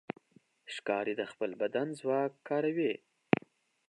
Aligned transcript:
ښکاري 0.73 1.13
د 1.17 1.21
خپل 1.31 1.51
بدن 1.61 1.87
ځواک 1.99 2.31
کاروي. 2.47 2.93